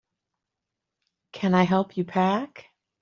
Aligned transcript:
Can 1.31 1.53
I 1.53 1.61
help 1.61 1.95
you 1.95 2.03
pack? 2.05 2.69